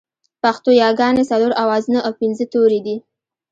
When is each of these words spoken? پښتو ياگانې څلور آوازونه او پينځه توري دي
پښتو 0.41 0.69
ياگانې 0.83 1.23
څلور 1.31 1.51
آوازونه 1.63 1.99
او 2.05 2.11
پينځه 2.19 2.45
توري 2.53 2.79
دي 2.85 2.95